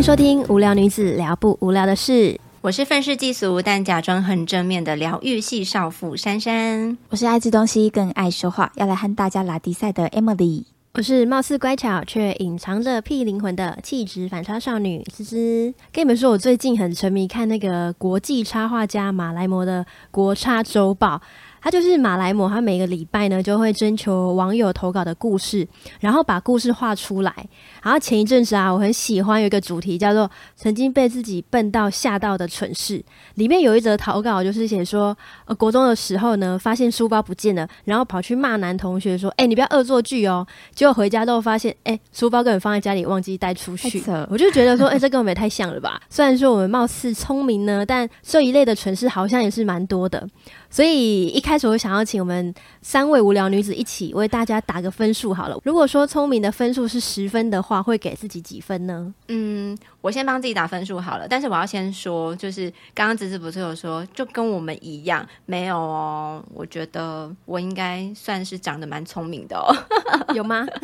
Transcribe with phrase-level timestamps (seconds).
[0.00, 15.74] 欢迎收听《无聊女子聊不无聊的事》，我是愤世嫉俗但假装很正面的疗愈系少妇珊珊，我是爱吃东西更爱说话，要来和大家拉迪赛的 Emily，我是貌似乖巧却隐藏着屁灵魂的气质反差少女芝芝。
[15.92, 21.20] 跟你们说，我最近很沉迷看那个国际插画家马来摩的国插周报。
[21.60, 25.66] 他就是马来貘，他每个礼拜呢就会征求网友投稿的故事，
[26.00, 27.34] 然后把故事画出来。
[27.82, 33.02] 然后前一阵子啊，我很喜欢有一个主题叫做“曾经被自己笨到吓到的蠢事”，
[33.36, 44.02] 里面有一则投稿就是写说，呃，国中的时候呢，发现书包不见了，然后跑去骂男同学说：“哎、欸，你不要恶作剧哦。”结果回家之后发现，哎、欸，书包根本放在家里，忘记带出去。
[44.28, 46.00] 我就觉得说，哎、欸，这跟我们也太像了吧？
[46.08, 50.26] 虽然说我们貌似聪明呢，但这一类的蠢事好像也是蛮多的。
[50.70, 55.58] 所以一开始我想要请我们三位无聊女子一起为大家打个分数好了。
[55.64, 59.12] 如果说聪明的分数是十分的话，会给自己几分呢？
[59.28, 61.26] 嗯，我先帮自己打分数好了。
[61.28, 66.40] 但是我要先说，就是刚刚子子不是有说，就跟我们一样，没有哦。
[66.54, 69.74] 我觉得我应该算是长得蛮聪明的哦，
[70.34, 70.64] 有吗？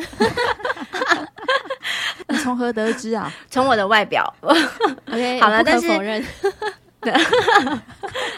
[2.27, 3.33] 你从何得知啊？
[3.49, 4.35] 从我的外表。
[5.07, 6.21] OK，好了，但是否认。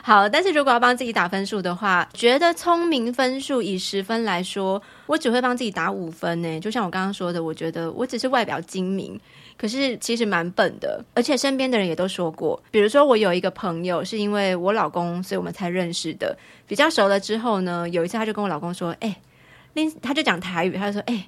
[0.01, 6.59] 好，但是如果要帮自己打分数的话，觉得聪明分数以十分来说，我只会帮自己打五分呢。
[6.59, 9.19] 就像我刚刚说的，我觉得我只是外表精明，
[9.57, 11.03] 可是其实蛮笨的。
[11.13, 16.37] 而且身边的人也都说过，比如说我有一个朋友是因为我老公，所以我们才认识的。
[16.65, 19.17] 比较熟了之后呢，有一次他就跟我老公说：“哎，
[19.73, 21.27] 林，他就讲台语，他就说：哎，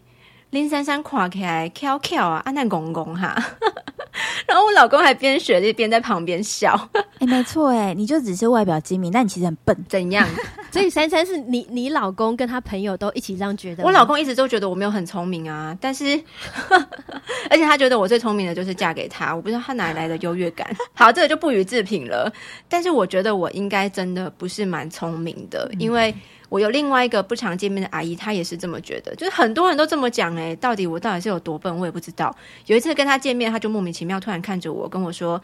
[0.49, 3.36] 林珊珊垮起来翘翘啊，安那公公哈。”
[4.47, 10.27] 然后我老公还边学一边在旁边笑， 哎、欸，没错，哎，你就只是外表精明，但你其实很笨，怎样？
[10.72, 13.83] 所以珊珊是你，你老公跟他朋友都一起这样觉得。
[13.83, 16.17] 我老公一直都觉得我没有很聪明啊，但是，
[17.49, 20.65] 而且他觉得我最聪明的就是嫁给他，我不知道他哪里来的优越感。
[20.93, 22.32] 好，这个就不予置评了。
[22.70, 26.14] 但是我觉得我应该真的不是蛮聪明的，嗯、因为。
[26.52, 32.36] 我有另外一个不常见面的阿姨，她也是这么觉得，就是很多人都这么讲，诶，到底我到底是有多笨，我也不知道。
[32.66, 35.42] 有一次跟她见面，她就莫名其妙突然看着我，跟我说：“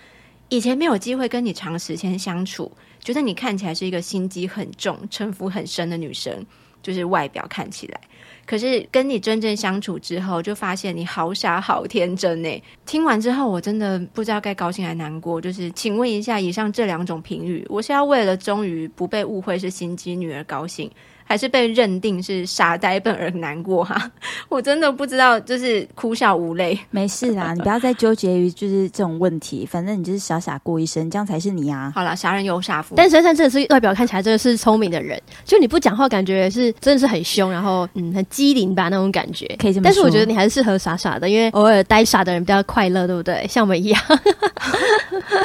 [0.49, 2.69] 以前没有机会跟你长时间相处，
[2.99, 6.45] 觉得你看起来是一个心机很重、城府很深的女生，
[6.83, 8.01] 就是外表看起来。”
[8.47, 12.63] 可是跟你真正相处之后，就发现你好傻好天真呢。
[12.85, 15.39] 听完之后，我真的不知道该高兴还难过。
[15.39, 20.89] 就是，请问一下，以上这两种评语，我是要为了终于不被误会是心机女而高兴？
[21.27, 24.09] 还是被认定是傻呆笨而难过哈，
[24.47, 26.79] 我真的不知道，就是哭笑无泪。
[26.89, 31.91] 没事啦， 你不要再纠结于就是这种问题，反正你就是傻傻过一生，这样才是你啊。
[31.93, 32.95] 好啦，傻人有傻福。
[32.95, 39.83] 但珊珊真的是外表看起来真的是聪明的人，就你不讲话，感觉是真的是很凶，然后嗯很机灵吧那种感觉，可以这么说。
[39.83, 43.45] 但是我觉得你还是适合傻傻的，因为偶尔呆傻的人比较快乐，对不对？
[43.49, 44.01] 像我们一样。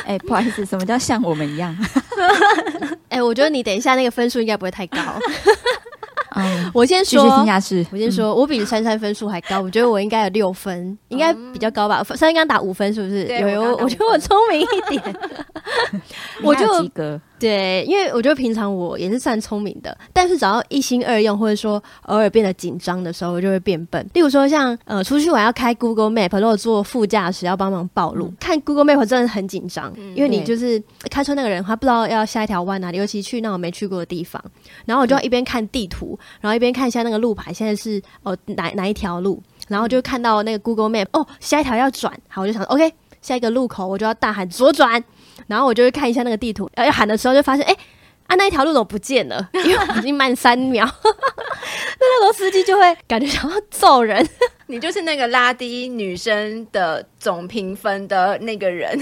[0.04, 1.76] 哎、欸，不好意思，什么叫像我们一样？
[3.09, 4.99] 哎、欸，我觉得你等一下那个分数应该不会太高。
[6.34, 7.23] 嗯， 我先说，
[7.93, 12.03] 我先说，我比珊珊分数还高，我觉得我应该有六分，应该比较高吧？
[12.05, 13.27] 珊珊刚打五分，是不是？
[13.39, 15.17] 有有，我觉得我聪明一点，
[16.43, 17.21] 我就及格。
[17.42, 24.08] 对，因为我觉得平常我也是算聪明的，但是只要一心二用，或者说偶尔变得紧张的时候，我就会变笨。
[24.14, 34.41] 例如说像呃出去玩要开 Google Map，如果坐副驾驶要帮忙暴露，嗯、看 Google Map 真的很紧张，嗯、因为你就是开车那个人他不知道要下一条弯哪里，尤其去那种没去过的地方，
[34.84, 45.02] 然后我就要一边看地图，然后一边看一下那个路牌，现在是哦哪哪一条路，然后就看到那个 Google Map，哦下一条要转，好我就想 OK 下一个路口我就要大喊左转。
[45.47, 47.76] 然后我就会看一下那个地图，要喊的时候就发现，哎，
[48.26, 49.48] 啊那一条路都不见了？
[49.64, 51.10] 因为已经慢三秒，那
[52.20, 54.26] 那个司机就会感觉想要揍人。
[54.66, 58.99] 你就是那个拉低女生的总评分的那个人。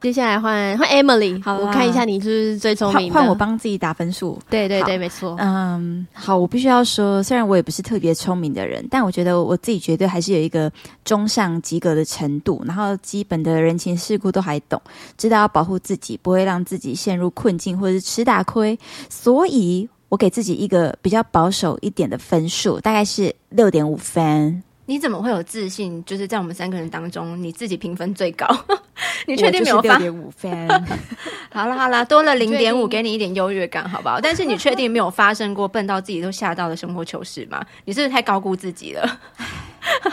[0.00, 3.14] 接下来换换 Emily，好，我看一下你是不是最聪明的。
[3.14, 4.40] 换我帮自己打分数。
[4.48, 5.36] 对对对，没错。
[5.40, 10.70] 嗯，好，我必须要说，虽然我也不是特别聪明的人，但我觉得我自己绝对还是有一个
[11.04, 14.80] 中上及格的程度，然后基本的人情世故都还懂，
[15.16, 18.78] 知道要保护自己，不会让自己陷入困境或者是吃大亏，
[19.08, 19.88] 所以。
[20.10, 24.62] 我给自己一个比较保守一点的分数，大概是六点五分。
[24.88, 26.02] 你怎么会有自信？
[26.06, 28.46] 就是在我们三个人当中，你自己评分最高？
[29.28, 29.82] 你确定没有发？
[29.82, 30.66] 六点五分。
[31.52, 34.18] 好了好了，多了零点五，给你一点优越感，好不好？
[34.18, 37.62] 但是你确定没有发生过笨到自己都吓到的生活糗事吗？
[37.84, 39.20] 你是不是太高估自己了？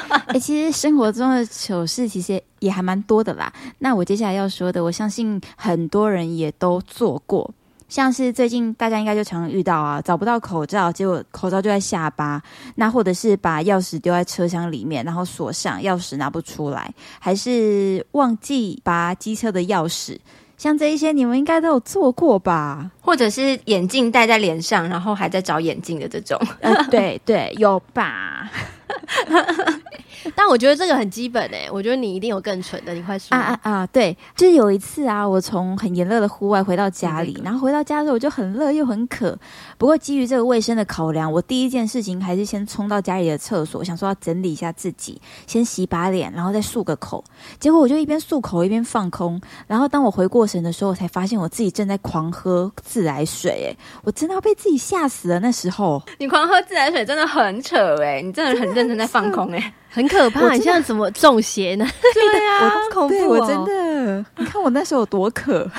[0.10, 3.54] 哎、欸，其实生活中的糗事其实也还蛮多的啦。
[3.80, 7.50] 那我接下来要说的，我相信很多人也都做过。
[7.88, 12.42] 像是最近大家应该就常常遇到啊，找不到口罩，结果口罩就在下巴，
[12.76, 20.18] 那或者是把钥匙丢在车厢里面，然后锁上，钥匙拿不出来，还是忘记拔机车的钥匙，
[20.58, 22.90] 像这一些你们应该都有做过吧？
[23.02, 28.50] 或者是眼镜戴在脸上，然后还在找眼镜的这种，呃，对对，有吧？
[30.36, 33.88] 但我觉得这个很基本诶、欸，我觉得你一定有更蠢的，你快说啊啊啊！
[33.88, 39.38] 对，就是有一次啊，我从很炎热的户外回到家里，然后回到家之后我就很热又很渴。
[39.78, 47.24] 不过基于这个卫生的考量，我第一件事情还是先冲到家里的厕所，想说要整理一下自己，先洗把脸，然后再漱个口。
[47.60, 55.40] 结果我就一边漱口一边放空，然后当我回过神的时候，我才发现我自己正在狂喝自来水，诶，我真的要被自己吓死了。
[55.40, 59.74] 那时候你狂喝自来水真的很扯诶，你真的很认真在放空诶。
[59.96, 61.88] 很可怕，你现在怎么中邪呢？
[62.14, 63.40] 对啊，好恐怖哦！
[63.40, 65.70] 我真的，你看我那时候有多渴，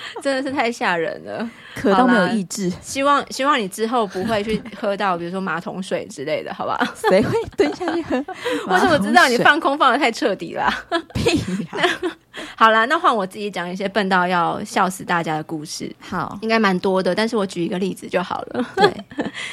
[0.22, 2.70] 真的是太吓人了， 渴到没有意志。
[2.80, 6.78] 希望希望你之后不会去喝到，比如说马桶水之类的，好吧？
[7.08, 8.24] 谁会蹲下去喝？
[8.68, 10.72] 我怎么知道你放空放的太彻底了？
[11.14, 11.38] 屁
[11.76, 12.14] 呀！
[12.54, 15.92] 好啦，那换我自己讲一些笨到要笑死大家的故事。
[15.98, 18.64] 好，应该蛮多的，但是我举一个例子就好了。
[18.76, 18.92] 对，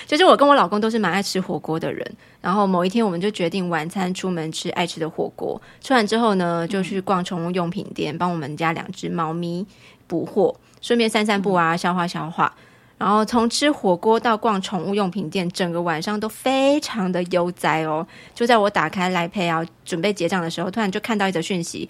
[0.06, 2.06] 就是我跟我老公都是蛮爱吃火锅的人。
[2.42, 5.60] 然后某一天，我们就决定晚餐出门吃爱吃的火锅。
[5.82, 9.66] 吃完之后呢，就去逛宠物用品店，帮我们家两只猫咪
[10.08, 12.54] 补货，顺便散散步啊，消化消化。
[12.98, 18.08] 然后从吃火锅到逛宠物用品店，整个晚上都非常的悠哉哦。
[18.34, 21.90] 就在我打开 Line Pay 啊，准备结账的时候，突然就看到一则讯息。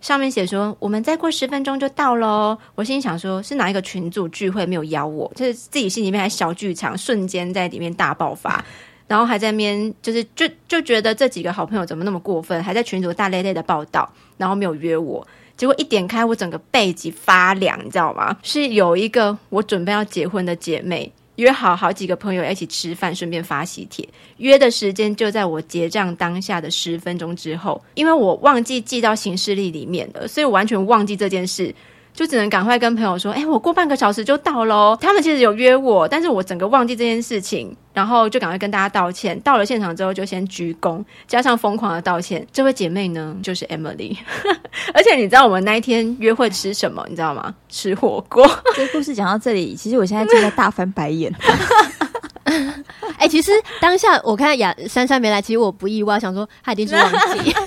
[0.00, 2.56] 上面写说，我们再过十分钟就到喽。
[2.74, 5.30] 我心里想说，是哪一个群组聚会没有邀我？
[5.34, 8.64] 就是自己心里面还小剧场，瞬间在里面大爆发，
[9.06, 15.26] 然后还在面就是就就觉得这几个好朋友怎么那么过分，还在群组大咧咧的报道，然后没有约我。
[15.56, 18.36] 结果一点开，我整个背脊发凉，你知道吗？
[18.42, 21.12] 是有一个我准备要结婚的姐妹。
[21.36, 24.08] 约好好几个朋友一起吃饭，顺便发喜帖。
[24.36, 31.74] 约的时间就在我结账当下的十分钟之后，因为我忘记记到行事历里面了，所以我完全忘记这件事。
[32.14, 34.96] 就只能赶快跟朋友说，哎、欸，我过半个小时就到喽。
[35.00, 39.38] 他们其实有约我，但是我整个忘记这件事情，然后就赶快跟大家道歉。
[39.40, 42.46] 到了现场之后，就先鞠躬，加上疯狂的道歉。
[42.52, 44.16] 这位姐妹呢，就是 Emily。
[44.94, 47.04] 而且你知道我们那一天约会吃什么？
[47.10, 47.52] 你知道吗？
[47.68, 48.48] 吃火锅。
[48.76, 51.34] 这个故事讲到这里，其实我现在正在大翻白眼。
[52.44, 53.50] 哎、欸，其实
[53.80, 57.52] 当下我看雅珊珊没来，其实我不意外，想说她一定是忘记。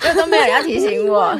[0.00, 1.34] 就都没有人要提醒我！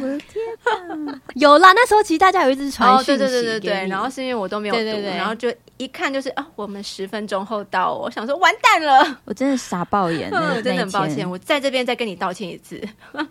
[1.34, 10.30] 有啦，那时候其实大家有一直传讯息，对对对对对，然后是因为我都没有读，对对对，然后就一看就是啊，我们十分钟后到，我想说完蛋了， 我真的傻爆眼，
[10.62, 12.80] 真的很抱歉，我在这边再跟你道歉一次，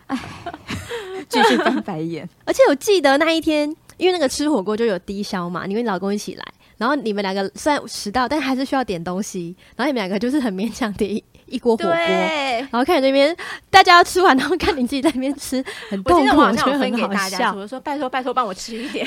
[0.07, 0.17] 哎，
[1.29, 2.27] 继续翻白眼。
[2.45, 6.45] 而且我记得那一天，因为那个吃火锅就有低消嘛，你跟你老公一起来，
[6.77, 11.21] 然后你们两个虽然迟到，但还是需要点东西，然后你们两个就是很勉强点。
[11.51, 13.35] 一锅火锅，然后看你那边
[13.69, 17.53] 大家要吃完，然后看你自己在那边吃，很痛苦，我觉得很好笑。
[17.53, 19.05] 我说拜托拜托，帮我吃一点。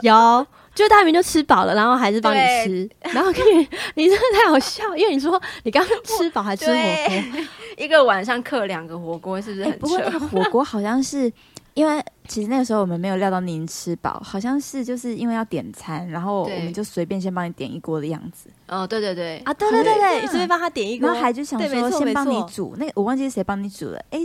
[0.00, 7.44] 有，就大明就吃饱了，然后还是帮你吃，然后跟你， 你真的太好笑，因为你说你刚刚吃饱还吃火锅，
[7.76, 9.78] 一个晚上刻两个火锅，是不是很扯？
[9.78, 11.32] 不过那个火锅好像是。
[11.74, 18.50] 因为其实那个时候我们没有料到您吃饱，好像是就是因为要点餐，然后我们就随便先帮你点一锅的样子。
[18.68, 23.98] 哦，对对对，啊，对对对对，随便帮他点一锅，然后还就想说先帮你煮那个，我忘记是谁帮你煮了。
[24.10, 24.18] 哎，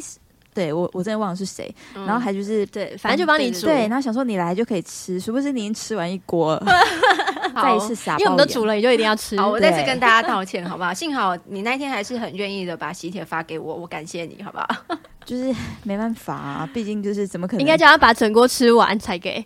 [0.57, 1.71] 对我我真的忘了是谁。
[1.93, 3.67] 然后还就是对，反正就帮你煮。
[3.67, 6.65] 对，然后想说你来就可以吃，殊不知你已经吃完一锅了，
[7.61, 9.37] 再一次傻，因为我们都煮了，你就一定要吃。
[9.39, 10.91] 好，我再次跟大家道歉， 好不好？
[10.91, 14.67] 幸好你那天还是很愿意的把喜帖发给我，我感谢你，好不好？
[15.23, 17.61] 就是没办法啊，毕竟就是怎么可能？
[17.61, 19.45] 应该叫他把整锅吃完才给。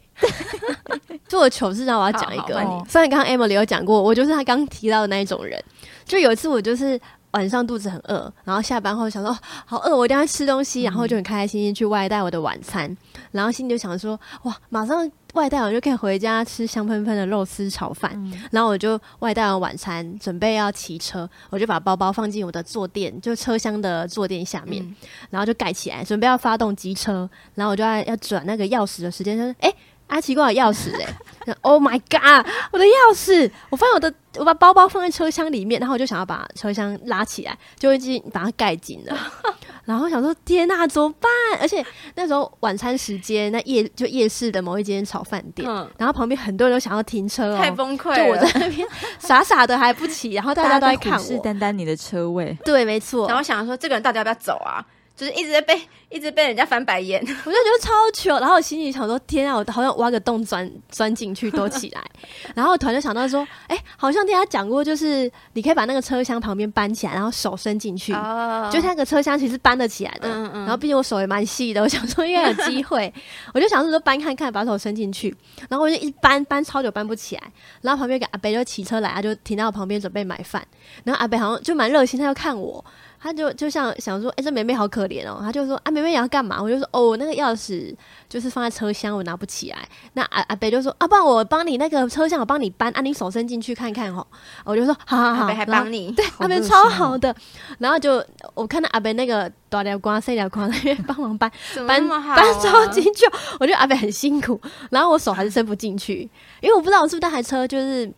[1.28, 5.62] 做的糗事让我要讲一个，哦、虽然刚刚 Emily 有讲过，我就是他刚提到的那一种人。
[6.06, 7.00] 就有一次我就是
[7.32, 12.96] 晚上肚子很饿，然后下班后想说好饿，我一定要吃东西，然后就很开开心心去外带我的晚餐，
[13.32, 15.10] 然后心里就想说哇，马上。
[15.34, 24.94] 外带完就可以回家吃香喷喷的肉丝炒饭，嗯、然后我就外带完晚餐，准备要骑车，我就把包包放进我的坐垫，就车厢的坐垫下面，嗯、
[25.30, 29.74] 然后就盖起来，准备要发动机车，然后我就要要转那个钥匙的时间，说：“哎，
[30.12, 33.50] 阿奇怪，钥匙哎， Oh my god，我的钥匙！
[33.70, 39.18] 我发现我的，我把包包放在车厢里面，然后我就想要把车厢拉起来，就已经把它盖紧了。
[39.86, 41.32] ”然后想说天呐，怎么办？
[41.60, 41.84] 而且
[42.16, 48.16] 那时候晚餐时间，那夜就夜市的某一间炒饭店，嗯、然后旁边很多人都想要停车哦，太崩溃了。
[48.18, 48.88] 就我在那边
[49.18, 52.56] 傻傻的还不起，然后大家都在看我，虎视眈眈你的车位。
[52.64, 53.28] 对，没错。
[53.28, 54.86] 然后想说这个人到底要不要走啊？
[55.22, 58.40] 就是一直在被 一直被人家翻白眼， 我就觉得超糗。
[58.40, 62.04] 然后我心里想说：天啊，我好像挖个洞钻钻进去躲起来。
[62.56, 70.28] 然后我突然就想到说：哎、欸，好像听他讲过，就是你可以把那个车厢旁边搬起来，然后手伸进去，哦、就那个车厢其实搬得起来的。
[70.28, 70.60] 嗯嗯。
[70.62, 73.14] 然后毕竟我手也蛮细的，我想说应该有机会，
[73.54, 75.34] 我就想说搬看看，把手伸进去。
[75.70, 77.44] 然后我就一搬搬超久搬不起来。
[77.82, 80.66] 然后旁边个阿伯就骑车来，他就停到我旁边准备买饭。
[81.04, 82.84] 然后阿伯好像就蛮热心，他要看我。
[83.22, 85.38] 他就就像想说，哎、欸，这妹妹好可怜哦。
[85.42, 86.60] 他就说，啊，妹妹你要干嘛？
[86.60, 87.94] 我就说，哦，那个钥匙
[88.28, 89.78] 就是放在车厢，我拿不起来。
[90.14, 94.26] 那阿阿北就说，啊，不然我帮你那个车厢，我帮你搬，啊，你手伸进去看看哦。
[94.64, 97.36] 我就说，好好好，阿北还帮你，对，阿北超好的。
[97.78, 98.26] 然后就
[98.56, 101.52] 我看到阿北那个大条瓜、细条光那边帮忙搬，
[101.88, 103.26] 搬搬超进去，
[103.60, 104.60] 我觉得阿北很辛苦。
[104.90, 106.28] 然后我手还是伸不进去，
[106.60, 108.12] 因为我不知道我是不是那台车就是。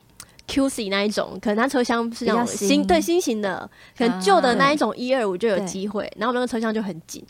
[0.48, 7.24] QC 那一种，可能它车厢是那种新，新对新型的，可能旧的那一种一二五就有机会，然后我们那个车厢就很紧。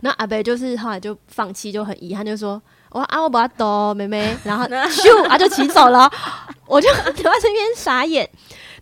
[0.00, 2.60] 然后阿伯就是后来就放弃，就很遗憾，就说
[2.90, 4.36] ：“我啊，我不要走，妹妹。
[4.44, 6.10] ”然后咻啊就骑走了，
[6.66, 8.28] 我就 留在这边傻眼。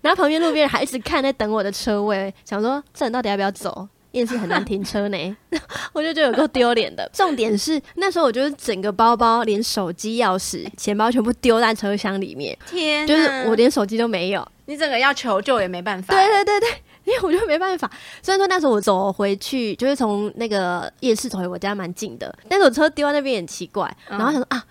[0.00, 3.88] 然后旁边路边人还一直看在等我的车位，想说这人到底要不要走？
[4.12, 5.37] 夜市很难停车呢，
[5.93, 7.09] 我就觉得有够丢脸的。
[7.12, 12.57] 重点是那时候我就是整个包包，连手机、钥匙、钱包全部丢在车厢里面。
[12.67, 16.15] 天，就是我连手机都没有，你整个要求救也没办法。
[16.15, 16.69] 对对对对，
[17.05, 17.91] 因为我就没办法。
[18.23, 23.95] 虽然说那时候我走回去，就是从那个夜市走回我家蛮近的，但是我车丢在那边也很奇怪。
[24.09, 24.65] 然后想说啊，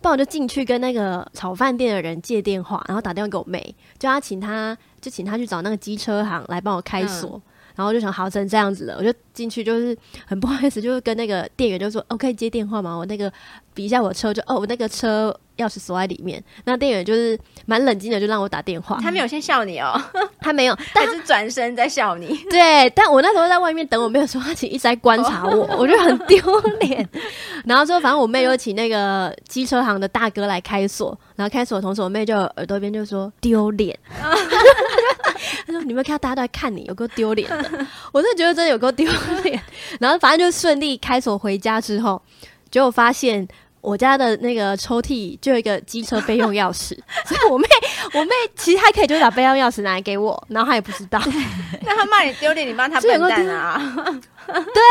[0.00, 7.32] 不然我就进去跟那个炒饭店的人借电话，然后打电话给我妹，叫她请她就请她去找那个机车行来帮我开锁。
[7.34, 7.42] 嗯
[7.78, 13.32] 然后就想好成这样子了，我就进去，就是很不好意思，就是跟那个店员就说：“：“OK，接电话吗？”我那个
[13.78, 16.42] 比一下我车就，哦，我那个车钥匙锁在里面。
[16.64, 18.98] 那店员就是蛮冷静的，就让我打电话。
[19.00, 19.94] 他没有先笑你哦，
[20.42, 22.36] 他没有， 但是转身在笑你。
[22.50, 27.08] 对，但我那时候在外面等，我没有说话，其实一直在观察我，我觉得很丢脸。
[27.64, 33.96] 然后之后，反正我妹又请那个机车行的大哥来开锁，然后开锁的同时，我妹就耳朵边就说丢脸。
[35.66, 39.08] 他说：“你们看到大家都在看你，有够丢脸的。”我真的觉得真的有够丢
[39.44, 39.62] 脸。
[40.00, 42.20] 然后反正就顺利开锁回家之后，
[42.70, 43.46] 结果发现
[43.88, 46.88] 我家的那个抽屉就有一个机车备用钥匙，
[47.26, 47.66] 所以我妹
[48.12, 51.18] 我妹其实还可以就把备用钥匙拿来给我，然后她也不知道。
[51.82, 53.80] 那她骂你丢脸，你骂她笨蛋啊？
[54.46, 54.82] 对。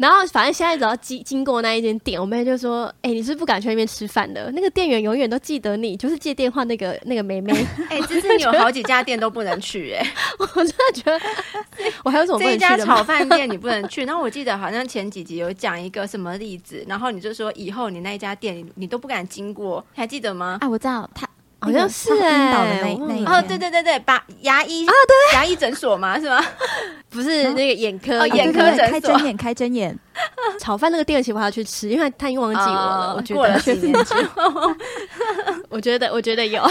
[0.00, 4.50] 然后反正现在只要经经过那一间店，我妹就说：“哎、欸，你是不，是不敢去那边吃饭的？
[4.52, 7.52] 那个店员永远都记得你，就是借电话那个 那个妹妹。
[7.90, 11.20] 哎、欸，就是你有好几家店都不能去、欸，哎， 我真的觉得
[12.02, 12.66] 我还有什么不能去的？
[12.68, 14.04] 这一家炒饭店你不能去。
[14.06, 20.56] 然后我记得好像前几集有讲一个什么例子，然后你就说以后你那一家店你，你都不敢经过，还记得吗？
[20.62, 21.28] 啊，我知道他。”
[21.60, 26.42] 好像是哎，哦，对对对对，把牙医啊，对，牙医诊所嘛，是吗？
[27.10, 29.98] 不是那个眼科，哦眼科诊所，开针眼，开针眼。
[30.60, 33.14] 炒饭那个店，其实我要去吃，因为他已经忘记我了。
[33.16, 33.40] 我觉得，
[35.70, 36.62] 我觉得，我觉得有，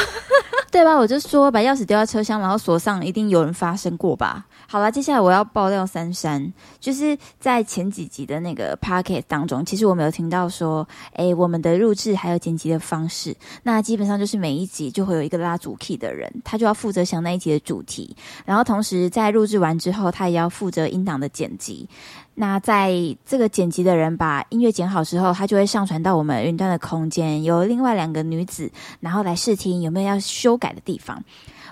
[0.71, 0.95] 对吧？
[0.95, 4.45] 我就说把钥匙丢在车厢，然后锁上，一定有人发生过吧？
[4.67, 21.89] 好了，接下来我要爆料珊珊，就是在前几集的那个 podcast 当中，其实我没有听到说，哎，我们的录制还有剪辑的方式，那基本上就是每一集就会有一个拉主 key 的人，他就要负责想那一集的主题，然后同时在录制完之后，他也要负责音档的剪辑。
[22.35, 22.93] 那在
[23.25, 31.23] 这个剪辑的人把音乐剪好之后，他就会上传到我们云端的空间，由另外两个女子，然后来试听有没有要修改的地方。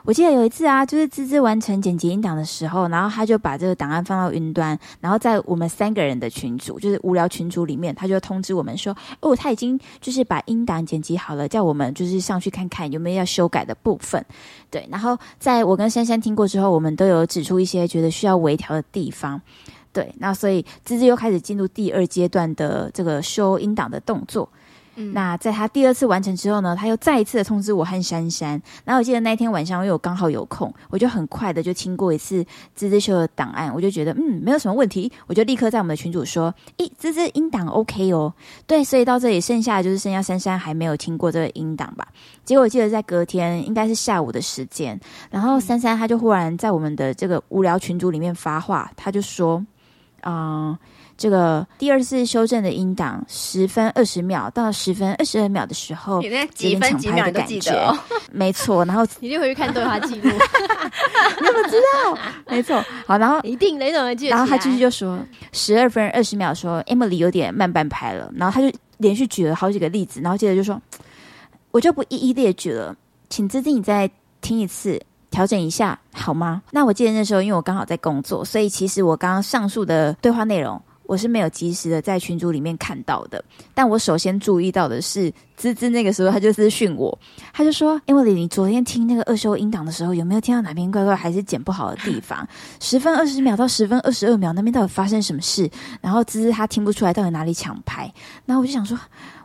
[0.03, 14.23] 我记得有一次啊，就是芝芝完成剪辑音档的时候，然后他就把这个档案放到云端，然后在我们三个人的群组，就是无聊群组里面，他就通知我们说，哦，他已经就是把音档剪辑好了，叫我们就是上去看看有没有要修改的部分。
[14.69, 19.41] 对，然后在我跟珊珊听过之后，我们都有指出一些觉得需要微调的地方。
[19.91, 24.47] 对，那所以芝芝又开始进入第二阶段的这个修音档的动作。
[25.13, 28.61] 那在他第二次完成之后呢，他又再一次的通知我和珊珊。
[28.83, 32.43] 然后我记得那天晚上，因为我刚好有空，我就很快的就听过一次
[32.75, 38.33] 芝芝秀的档案，我就觉得嗯，没有什么问题，我就立刻在我们的群组说，咦，芝芝音档 OK 哦。
[38.65, 42.07] 对，所以到这里剩下的就是剩下珊珊还没有听过这个音档吧。
[42.43, 44.99] 结果我记得在隔天应该是下午的时间，
[45.29, 49.63] 然后珊珊她就忽然在我们的这个无聊群组里面发话，她就说。
[50.23, 50.75] 嗯，
[51.17, 57.97] 这个第二次修正的音档十分二十秒到十分二十二秒的时候，有点几分几秒的感觉，哦、
[58.31, 58.85] 没错。
[58.85, 62.17] 然后一定回去看对话记录， 你怎么知道？
[62.47, 62.83] 没错。
[63.05, 64.35] 好，然后一定雷总会记得。
[64.35, 65.19] 然后他继续就说
[65.51, 70.79] 十二分二十秒说 Emily 有点慢半拍了，然后他就连续举了好几个例子，然后接着就说
[71.71, 72.95] 我就不一一列举了，
[73.29, 74.09] 请自己你再
[74.39, 75.01] 听一次。
[75.29, 76.63] 调整一下好吗？
[76.71, 83.43] 那我记得那时候，因为我刚好在工作，所以其实我刚刚上述的对话内容我是没有及时的在群组里面看到的。
[83.73, 87.17] 但我首先注意到的是，滋滋那个时候他就私讯我，
[87.53, 92.47] 他就说：“Emily，你昨天听那个二修音档的时候，有没有听到哪边怪怪，还是剪不好的地方？
[92.79, 95.67] 十分二十秒到十分二十二秒那边到底发生什么事？
[96.01, 98.13] 然后滋滋他听不出来到底哪里抢拍。
[98.45, 98.99] 然后我就想说，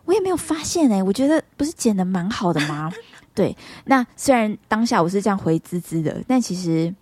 [0.05, 2.93] 我也没有发现哎、欸，我觉得不是剪的蛮好的吗？
[3.35, 6.93] 对，那虽然当下我是这样回滋滋的，但其实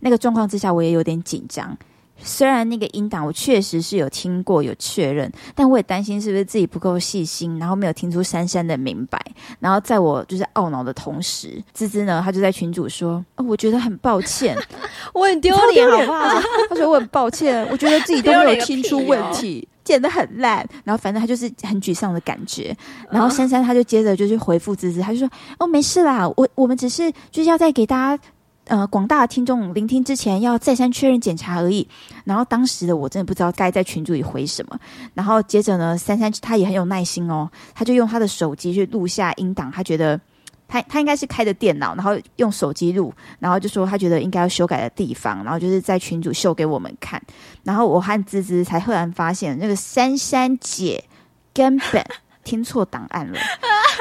[0.00, 1.76] 那个状况之下，我也有点紧张。”
[2.22, 9.20] 虽然那个音档我确实是有听过有确认，但我也担心是不是自己不够细心，然后没有听出珊珊的明白。
[9.58, 14.56] 然后在我就是懊恼的同时，滋滋呢，他就在群主说：“哦，我觉得很抱歉，
[15.12, 16.40] 我很丢脸，好不好？”
[16.70, 22.74] 他说：“我很抱歉，我觉得自己都没有听出问题，剪得很烂。”然后反正他就是很沮丧的感觉。
[23.10, 25.28] 然后珊珊他就接着就去回复滋滋，他就说
[25.58, 28.22] ：“哦，没事啦，我我们只是就是要再给大家。”
[28.66, 31.86] 呃，广大的听众聆听之前要再三确认检查而已。
[32.24, 34.78] 然后当时的我真的不知道该在群组里回什么。
[35.12, 39.70] 然后接着呢，珊珊她也很有耐心哦，她就用她的手机去录下音档。
[39.70, 40.18] 她觉得
[40.66, 47.20] 她她应该是开着电脑，然后用手机录，然后就说她觉得应该要修改的地方，然后就是在群组秀给我们看。
[47.62, 51.04] 然后我和滋滋才赫然发现，那个珊珊姐
[51.52, 52.04] 根本。
[52.44, 53.38] 听错档案了，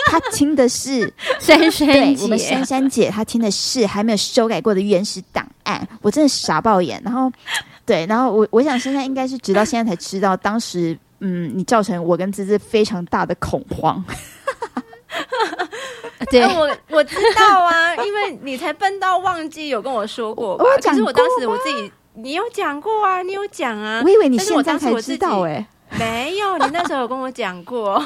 [0.05, 7.01] 他听的是 珊珊姐，我们珊珊姐，她听的是还没有修改过的原始档案，我真的傻爆眼。
[7.03, 7.31] 然后，
[7.85, 14.03] 对，然后我我想珊珊应该是直到现在才知道，当时嗯，你造成我跟芝芝非常大的恐慌。
[16.31, 20.65] 对，我我知道啊， 因为你才笨到忘记有跟我说过吧？
[20.81, 25.65] 其实我当时我自己，你有讲过啊，你有讲啊，我以为你现在才知道哎、欸。
[25.99, 28.03] 没有，你那时候有跟我讲过，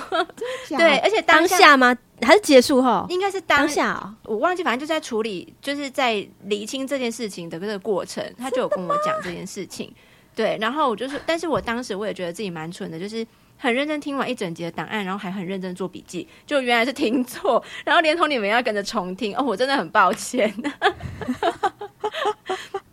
[0.70, 1.96] 对，而且当下，吗？
[2.22, 3.06] 还是结束后？
[3.10, 9.94] 应该是当，当下、哦，我忘记，反正就在处理，就是在厘清这件事情的这个过程，他就有跟我讲这件事情。
[10.36, 13.26] 对，然后我就是，但是我当时我也觉得自己蛮蠢的，就是
[13.58, 20.54] 很认真听完一整集的档案，然后还很认真做笔记，就原来是听错，然后连同你们要跟着重听，哦，我真的很抱歉。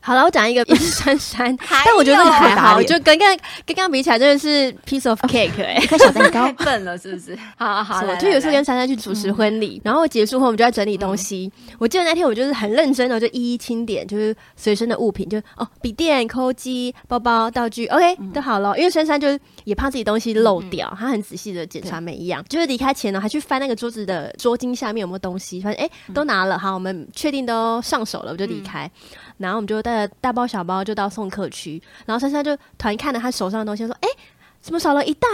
[0.07, 7.35] 好了，我讲一个也是珊珊， 但我觉得这个还好，就跟刚跟刚比起来，真的是 piece of cake 哎、欸， 一块小蛋糕，太 笨了是不是？
[7.57, 11.51] 好好好，就有时候跟珊珊去主持婚礼，然后结束后我们就在整理东西。
[11.57, 18.77] 嗯、我记得那天我就是很认真的，就一一清点，就是随身的物品，就哦笔电、抠机、包包、道具，OK、嗯、都好了。
[18.77, 22.45] 因为珊珊就是也怕自己东西漏掉，她、嗯、很仔细的检查每一样。
[22.47, 28.85] 就是离开前呢，还去翻那个桌子的桌巾下面有没有东西，发现哎都拿了，好，我们确定都上手了，我就离开。
[28.85, 34.09] 嗯然后我们就带着大包小包就到送客区，然后珊珊就突然看了他手上的东西，说：“哎，
[34.61, 35.29] 怎么少了一袋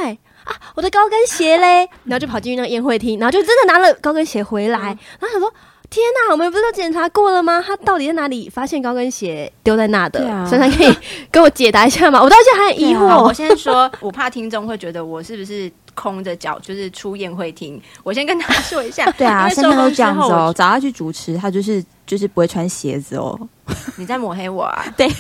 [0.45, 0.55] 啊？
[0.75, 4.79] 我的高跟鞋嘞！” 然后就跑进去那个宴会厅，然后就真的拿了高跟鞋回来。
[4.79, 5.53] 嗯、然后想说
[5.89, 7.63] ：“天哪，我们不是都检查过了吗？
[7.65, 10.95] 他到底在哪里发现高跟鞋丢在那的？”珊珊、啊、可以
[11.31, 12.23] 跟我解答一下吗？
[12.23, 13.07] 我到现在还很疑惑。
[13.07, 17.81] 啊、我先说，我怕听众会觉得我是不是空着脚就是出宴会厅。
[18.03, 23.39] 我先跟他说一下， 对啊，珊珊都这样子哦，找他去主持，他就是就是不会穿鞋子哦。
[23.95, 24.85] 你在抹黑我啊？
[24.99, 25.09] 对，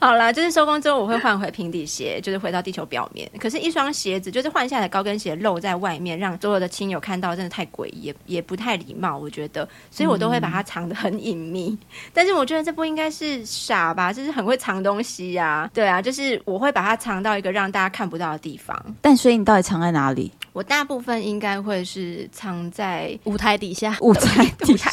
[0.00, 3.30] 好啦，就是收工之后我会换回平底鞋，就是回到地球表面。
[3.38, 9.68] 可是，一双鞋子就是换下来高跟鞋露在外面，让所有的亲友看到，真的太诡异，也也不太礼貌，我觉得。
[9.92, 11.68] 所以我都会把它藏得很隐秘。
[11.70, 11.78] 嗯、
[12.12, 14.12] 但是我觉得这不应该是傻吧？
[14.12, 15.70] 就是很会藏东西呀、啊。
[15.72, 18.76] 对啊，就是我会把它藏到一个让大家看不到的地方。
[19.00, 20.32] 但所以你到底藏在哪里？
[20.52, 24.90] 我大部分应该会是藏在舞台底下，舞台底下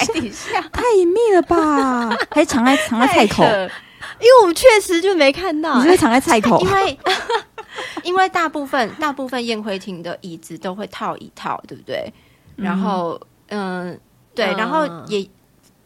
[0.72, 2.10] 太隐秘了吧？
[2.32, 3.44] 还是藏在藏在菜口？
[3.44, 6.62] 因为我们确实就没看到、欸，你是不是藏在菜口？
[6.62, 7.00] 因为
[8.04, 12.12] 因为大部分大部分宴会厅的椅子都会套一套，对不对？
[12.56, 13.98] 然后嗯、呃，
[14.34, 15.28] 对，然后也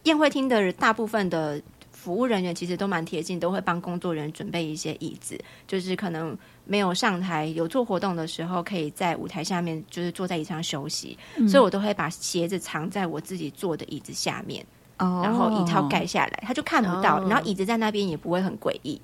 [0.04, 1.60] 宴会厅的大部分的
[1.92, 6.38] 服务人员其实都蛮贴心，都会帮工作人员准备一些椅子，就是可能。
[6.66, 14.66] 没有上台有做活动的时候，可以在舞台下面，就是坐在椅子上休息，嗯、所以我都会把鞋子藏在我自己坐的椅子下面，
[15.00, 17.18] 哦、然后一套盖下来，他就看不到。
[17.18, 19.02] 哦、然后椅子在那边也不会很诡异，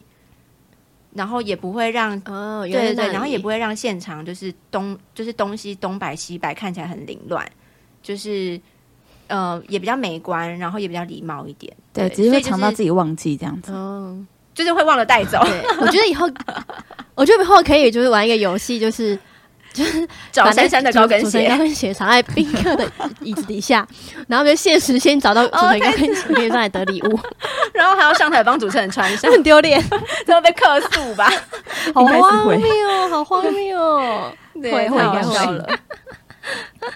[1.13, 7.45] 然后也不会让哦，对对对，然后也不会让现场就是东就是东西东摆西摆，看起来很凌乱，
[8.01, 8.59] 就是
[9.27, 11.75] 呃也比较美观，然后也比较礼貌一点。
[11.91, 13.73] 对，对只是会藏到自己忘记这样子。
[13.75, 15.39] 嗯就是会忘了带走。
[15.79, 16.29] 我觉得以后，
[17.19, 19.17] 我觉得以后可以就是玩一个游戏，就是
[19.73, 23.85] 就是找珊珊的高跟鞋，高跟鞋藏在宾客的椅子底下，
[24.29, 27.19] 然后就现实先找到主持人高跟鞋，可以上来得礼物，
[27.73, 29.83] 然后还要上台帮主持人穿上， 很丢脸，
[30.25, 31.29] 最后被客诉吧？
[31.93, 35.69] 好荒谬，好荒谬，对，太好笑了。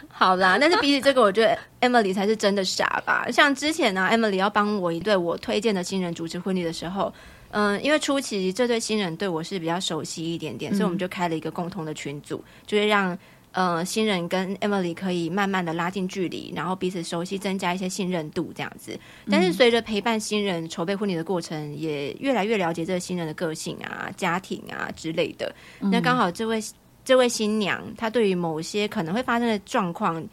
[0.08, 3.28] 好啦，但是比起这个，我觉得 Emily 才是真的傻吧？
[3.30, 7.14] 像之前呢，啊，Emily 要帮我一对我推荐的新人主持婚礼的时候。
[7.54, 13.16] 嗯，因为初期这对新人对我是比较熟悉一点点，嗯、所以我们就开了一个共同的群组，就是让
[13.52, 19.00] 呃新人跟 Emily 可以慢慢的拉近距离，然后彼此熟悉，增加一些信任度这样子。
[19.30, 25.54] 但是随着陪伴新人筹备婚礼的过程，也越来越了解这个新人的个性啊、家庭啊之类的。
[25.82, 26.60] 嗯、那刚好这位
[27.06, 30.28] 这位新娘，她对于某些可能会发生的状况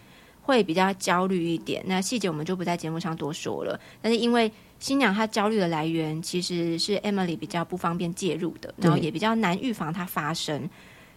[0.51, 1.81] 会比较焦虑一点。
[1.87, 3.79] 那细节我们就不在节目上多说了。
[4.03, 10.69] 但是因为新娘她焦虑的来源其实是 Emily 比较不方便介入的，然后也比较难预防它发生。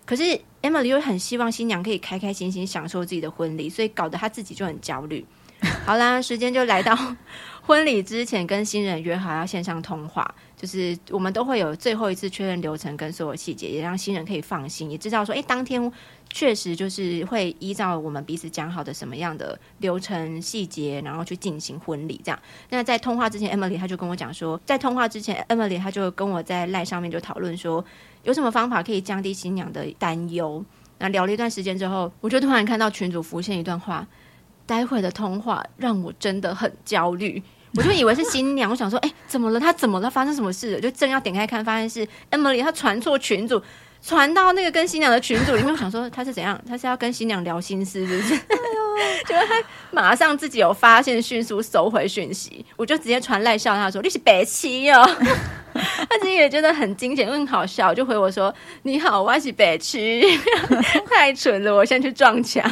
[0.06, 0.24] 可是
[0.62, 5.26] Emily 又很希望新娘可以开开心心享受自己的婚礼，所以搞得她自己就很焦虑。
[5.86, 6.96] 好啦，时间就来到
[7.66, 10.36] 婚礼之前，跟新人约好要线上通话。
[10.64, 15.92] 就是我们都会有最后一次确认流程跟所有细节，也让新人可以放心，也知道说，哎，当天
[16.30, 22.40] 确实就是会依照我们彼此讲好的什么样的流程细节，然后去进行婚礼这样。
[22.70, 27.84] 那在通话之前，Emily 她就跟我讲说，在通话之前，Emily 她就跟我在赖上面就讨论说，
[28.24, 30.64] 有什么方法可以降低新娘的担忧。
[31.00, 34.08] 那聊了一段时间之后，我就突然看到群主浮现一段话，
[34.66, 37.44] 待会的通话让我真的很焦虑。
[37.76, 39.60] 我就以为是新娘，我想说，哎、怎么了？
[39.60, 40.10] 她怎么了？
[40.10, 40.80] 发生什么事了？
[40.80, 43.62] 就正要点开看，发现是 Emily，她传错群组，
[44.02, 45.74] 传到那个跟新娘的群组里面。
[45.74, 46.60] 我想说，她是怎样？
[46.68, 48.36] 她是要跟新娘聊心事，是不是？
[48.36, 52.64] 哎呦，结果她马上自己有发现，迅速收回讯息。
[52.76, 55.04] 我就直接传赖笑她说：“你是白痴哦。
[55.74, 60.22] ”她自己也觉得很惊险，很好笑，就回我说：“你好，我是白痴，
[61.10, 62.64] 太蠢了，我先去撞墙。”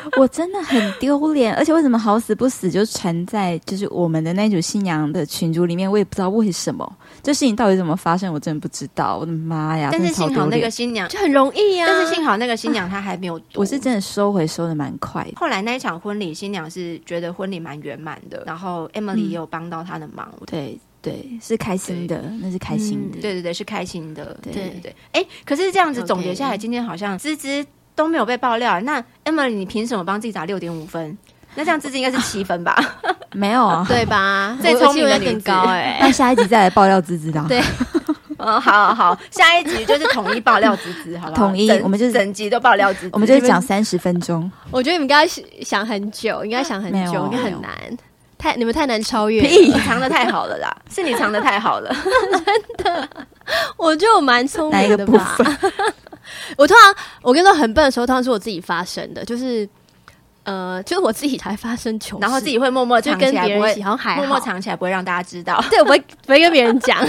[0.18, 5.90] 我真的很丢脸，而且为什么好死不死就传在就是我们的那组新娘的群组里面？
[5.90, 6.90] 我也不知道为什么，
[7.22, 9.18] 这事情到底怎么发生，我真的不知道。
[9.18, 9.88] 我的妈呀！
[9.92, 15.32] 但是幸好那个新娘就很容易呀、啊，但是幸好那个新娘她还没有，我是真的收回收的蛮快的。
[15.36, 20.28] 后来那一场婚礼，新娘是觉得婚礼蛮圆满的，然后 Emily 也有帮到她的忙。
[20.40, 23.18] 嗯、对对，是开心的，那是开心的。
[23.18, 24.36] 嗯、对对对，是开心的。
[24.42, 26.60] 对对对，哎，可是这样子总结下来，Okay.
[26.60, 27.64] 今天好像芝芝。
[27.98, 31.18] 都没有被爆料，那 Emily，你凭什么帮自己打六点五分？
[31.56, 32.76] 那这样芝芝应该是七分吧？
[33.34, 34.56] 没有啊，对吧？
[34.62, 35.98] 最聪明的更高哎、欸。
[36.02, 37.44] 那下一集再来爆料芝芝的。
[37.48, 37.60] 对，
[38.38, 41.48] 嗯，好好好，下一集就是统一爆料芝芝，好不好？
[41.48, 44.48] 统一，我们就是整集都爆料芝芝，我们就是讲三十分钟。
[44.70, 45.26] 我觉得你们应该
[45.64, 47.72] 想很久，应该想很久，应该很难，
[48.38, 51.92] 太你们太难超越，你藏的太好了啦， 是你藏的太好了，
[52.30, 53.08] 真的。
[53.76, 55.36] 我觉得我蛮聪明的吧。
[56.56, 59.68] 我通常我跟你说很笨的时候，通常是我自己发生的，就是
[60.44, 65.62] 呃，就是我自己才发生糗事，然后自己会默默藏起来，跟别人一起，好像还好默默藏起来，不会让大家知道。
[65.70, 67.06] 对，我不会不会跟别人讲，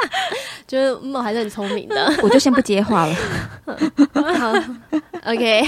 [0.66, 2.12] 就是默还是很聪明的。
[2.22, 3.14] 我就先不接话了。
[4.38, 4.52] 好
[5.24, 5.62] ，OK。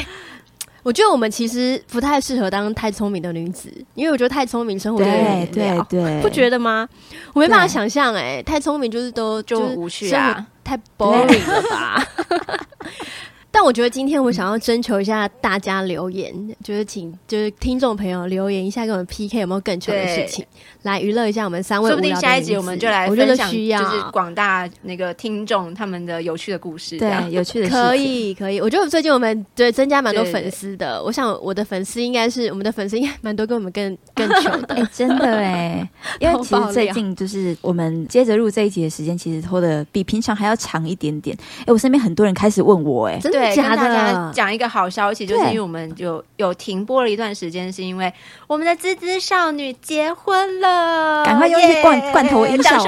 [0.87, 6.88] 我觉得我们其实不太适合当太聪明的女子，因为我觉得太聪明生活有点无聊，对对， 不觉得吗？
[7.33, 12.07] 我没办法想象，哎，太聪明就是都就无趣啊，太 boring 了吧。
[13.56, 16.30] 但我觉得今天我想要征求一下大家留言，
[16.62, 20.44] 就是请就是听众朋友留言一下，跟我们 PK 有没有更糗的事情，
[20.82, 21.88] 来娱乐一下我们三位。
[21.88, 28.60] 说不定下一集我们就来分享，就是广大那个听众他们的有趣的故事，对，有趣的可以可以。
[28.60, 34.74] 我觉得最近我们对增加蛮多粉丝的，我想我的粉丝应该是我们的粉丝应该蛮多，跟我们更更 糗的。
[34.74, 35.90] 哎，真的哎，
[36.20, 41.34] 因为其实最近就是我们接着录这一集的时间，其实拖的比平常还要长一点点。
[41.60, 44.32] 哎，我身边很多人开始问我，哎，真的假的？
[44.35, 48.12] 讲一个好消息，就是因为我们就有停播了一段时间，是因为
[48.46, 52.85] 我们的滋滋少女结婚了，赶快用一些罐罐头音效，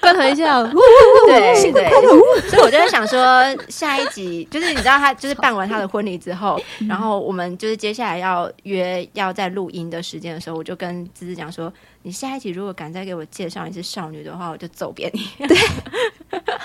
[0.00, 0.66] 罐头音效，
[1.26, 1.88] 对对，
[2.48, 11.72] 所以我就在想说，下一集就是你知道他就是办完他的婚礼之后，然后我们就是接下来要约要在录音的时间的时候，我就跟滋滋讲说。
[12.06, 15.28] 你下一集如果敢再给我介绍一次少女的话，我就揍扁你。
[15.48, 15.58] 对，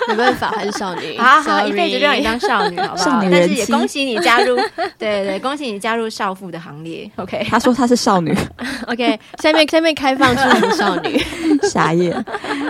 [0.06, 1.18] 没办法，还是少女。
[1.18, 3.18] 好好，一辈子就让你当少女，好不好？
[3.28, 4.54] 但是也恭喜你加入，
[4.96, 7.10] 对对，恭喜你加入少妇的行列。
[7.16, 8.32] OK，他说他是少女。
[8.86, 11.20] OK，下面下面开放出名少女，
[11.62, 12.24] 傻眼。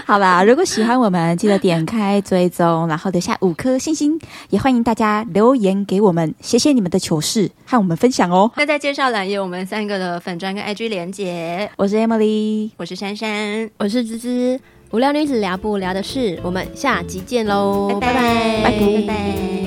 [0.07, 8.51] 好吧，如果喜欢我们，记得点开追踪，然后留下五颗星星，也欢迎大家留言给我们，谢谢你们的糗事和我们分享哦。
[8.57, 11.71] 那在介绍栏有我们三个的粉砖跟 IG 连结。
[11.77, 12.62] 我是 Emily。
[12.77, 18.79] 我是珊珊，我是芝芝，无聊女子聊不聊的事，我们下集见喽，拜拜，拜拜。
[18.79, 19.62] 拜拜。